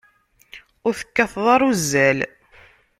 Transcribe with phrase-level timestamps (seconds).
[0.87, 2.19] Ur tekkateḍ ara uzzal.